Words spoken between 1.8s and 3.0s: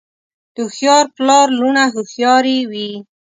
هوښیارې وي.